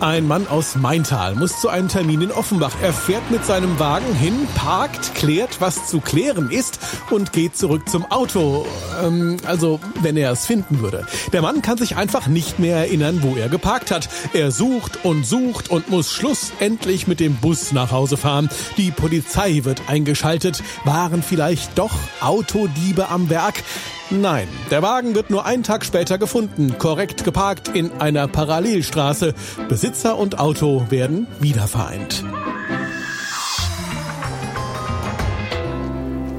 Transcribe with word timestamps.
Ein 0.00 0.26
Mann 0.28 0.46
aus 0.46 0.76
Maintal 0.76 1.34
muss 1.36 1.58
zu 1.58 1.70
einem 1.70 1.88
Termin 1.88 2.20
in 2.20 2.30
Offenbach. 2.30 2.72
Er 2.82 2.92
fährt 2.92 3.30
mit 3.30 3.46
seinem 3.46 3.78
Wagen 3.78 4.14
hin, 4.14 4.46
parkt, 4.54 5.14
klärt, 5.14 5.62
was 5.62 5.88
zu 5.88 6.00
klären 6.00 6.50
ist 6.50 6.78
und 7.10 7.32
geht 7.32 7.56
zurück 7.56 7.88
zum 7.88 8.04
Auto. 8.10 8.66
Ähm, 9.02 9.38
also, 9.46 9.80
wenn 10.02 10.18
er 10.18 10.32
es 10.32 10.44
finden 10.44 10.80
würde. 10.80 11.06
Der 11.32 11.40
Mann 11.40 11.62
kann 11.62 11.78
sich 11.78 11.96
einfach 11.96 12.26
nicht 12.26 12.58
mehr 12.58 12.76
erinnern, 12.76 13.20
wo 13.22 13.36
er 13.36 13.48
geparkt 13.48 13.90
hat. 13.90 14.10
Er 14.34 14.50
sucht 14.50 15.02
und 15.02 15.24
sucht 15.24 15.70
und 15.70 15.88
muss 15.88 16.12
schlussendlich 16.12 17.06
mit 17.06 17.18
dem 17.18 17.36
Bus 17.36 17.72
nach 17.72 17.90
Hause 17.90 18.18
fahren. 18.18 18.50
Die 18.76 18.90
Polizei 18.90 19.64
wird 19.64 19.88
eingeschaltet. 19.88 20.62
Waren 20.84 21.22
vielleicht 21.22 21.78
doch 21.78 21.94
Autodiebe 22.20 23.08
am 23.08 23.30
Werk? 23.30 23.62
Nein, 24.10 24.46
der 24.70 24.82
Wagen 24.82 25.16
wird 25.16 25.30
nur 25.30 25.46
einen 25.46 25.64
Tag 25.64 25.84
später 25.84 26.16
gefunden, 26.16 26.78
korrekt 26.78 27.24
geparkt 27.24 27.68
in 27.68 27.90
einer 27.98 28.28
Parallelstraße. 28.28 29.34
Besitzer 29.68 30.16
und 30.16 30.38
Auto 30.38 30.86
werden 30.90 31.26
wiedervereint. 31.40 32.24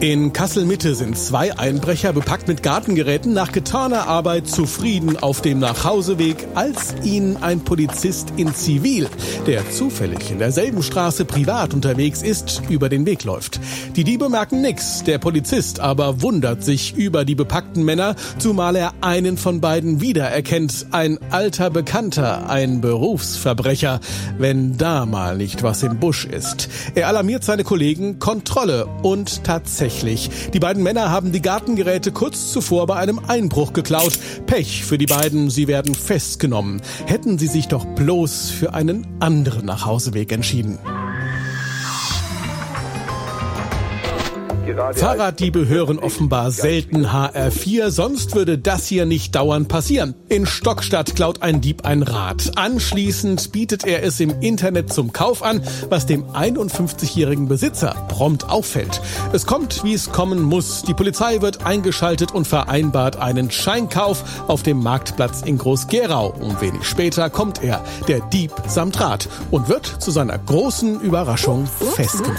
In 0.00 0.32
Kassel-Mitte 0.32 0.94
sind 0.94 1.18
zwei 1.18 1.58
Einbrecher 1.58 2.14
bepackt 2.14 2.48
mit 2.48 2.62
Gartengeräten 2.62 3.34
nach 3.34 3.52
getaner 3.52 4.06
Arbeit 4.06 4.48
zufrieden 4.48 5.18
auf 5.18 5.42
dem 5.42 5.58
Nachhauseweg, 5.58 6.36
als 6.54 6.94
ihnen 7.04 7.36
ein 7.42 7.60
Polizist 7.60 8.32
in 8.38 8.54
Zivil, 8.54 9.10
der 9.46 9.70
zufällig 9.70 10.30
in 10.30 10.38
derselben 10.38 10.82
Straße 10.82 11.26
privat 11.26 11.74
unterwegs 11.74 12.22
ist, 12.22 12.62
über 12.70 12.88
den 12.88 13.04
Weg 13.04 13.24
läuft. 13.24 13.60
Die 13.94 14.04
Diebe 14.04 14.30
merken 14.30 14.62
nix, 14.62 15.04
der 15.04 15.18
Polizist 15.18 15.80
aber 15.80 16.22
wundert 16.22 16.64
sich 16.64 16.96
über 16.96 17.26
die 17.26 17.34
bepackten 17.34 17.84
Männer, 17.84 18.16
zumal 18.38 18.76
er 18.76 18.94
einen 19.02 19.36
von 19.36 19.60
beiden 19.60 20.00
wiedererkennt, 20.00 20.86
ein 20.92 21.18
alter 21.28 21.68
Bekannter, 21.68 22.48
ein 22.48 22.80
Berufsverbrecher, 22.80 24.00
wenn 24.38 24.78
da 24.78 25.04
mal 25.04 25.36
nicht 25.36 25.62
was 25.62 25.82
im 25.82 25.98
Busch 25.98 26.24
ist. 26.24 26.70
Er 26.94 27.08
alarmiert 27.08 27.44
seine 27.44 27.64
Kollegen 27.64 28.18
Kontrolle 28.18 28.86
und 29.02 29.44
tatsächlich 29.44 29.89
tatsächlich. 29.90 30.30
Die 30.52 30.60
beiden 30.60 30.82
Männer 30.82 31.10
haben 31.10 31.32
die 31.32 31.42
Gartengeräte 31.42 32.12
kurz 32.12 32.52
zuvor 32.52 32.86
bei 32.86 32.96
einem 32.96 33.20
Einbruch 33.26 33.72
geklaut. 33.72 34.18
Pech 34.46 34.84
für 34.84 34.98
die 34.98 35.06
beiden, 35.06 35.50
sie 35.50 35.66
werden 35.66 35.94
festgenommen. 35.94 36.80
Hätten 37.06 37.38
sie 37.38 37.48
sich 37.48 37.68
doch 37.68 37.84
bloß 37.84 38.50
für 38.50 38.74
einen 38.74 39.06
anderen 39.20 39.66
Nachhauseweg 39.66 40.32
entschieden. 40.32 40.78
Fahrraddiebe 44.94 45.68
hören 45.68 45.98
offenbar 45.98 46.50
selten 46.50 47.06
HR4, 47.06 47.90
sonst 47.90 48.34
würde 48.34 48.58
das 48.58 48.86
hier 48.86 49.06
nicht 49.06 49.34
dauernd 49.34 49.68
passieren. 49.68 50.14
In 50.28 50.46
Stockstadt 50.46 51.14
klaut 51.14 51.42
ein 51.42 51.60
Dieb 51.60 51.84
ein 51.84 52.02
Rad. 52.02 52.52
Anschließend 52.56 53.52
bietet 53.52 53.84
er 53.84 54.02
es 54.02 54.20
im 54.20 54.40
Internet 54.40 54.92
zum 54.92 55.12
Kauf 55.12 55.42
an, 55.42 55.62
was 55.88 56.06
dem 56.06 56.24
51-jährigen 56.24 57.48
Besitzer 57.48 57.94
prompt 58.08 58.48
auffällt. 58.48 59.00
Es 59.32 59.46
kommt, 59.46 59.82
wie 59.84 59.94
es 59.94 60.12
kommen 60.12 60.42
muss. 60.42 60.82
Die 60.82 60.94
Polizei 60.94 61.40
wird 61.40 61.64
eingeschaltet 61.64 62.32
und 62.32 62.46
vereinbart 62.46 63.16
einen 63.16 63.50
Scheinkauf 63.50 64.24
auf 64.48 64.62
dem 64.62 64.82
Marktplatz 64.82 65.42
in 65.42 65.58
Groß-Gerau. 65.58 66.34
Und 66.38 66.60
wenig 66.60 66.84
später 66.84 67.30
kommt 67.30 67.62
er, 67.62 67.82
der 68.08 68.20
Dieb 68.20 68.52
samt 68.66 69.00
Rad, 69.00 69.28
und 69.50 69.68
wird 69.68 69.86
zu 69.86 70.10
seiner 70.10 70.38
großen 70.38 71.00
Überraschung 71.00 71.66
festgenommen. 71.66 72.38